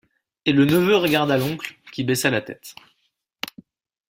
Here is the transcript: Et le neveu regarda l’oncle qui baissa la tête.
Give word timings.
Et 0.45 0.51
le 0.51 0.65
neveu 0.65 0.95
regarda 0.95 1.37
l’oncle 1.37 1.75
qui 1.91 2.03
baissa 2.03 2.31
la 2.31 2.41
tête. 2.41 2.73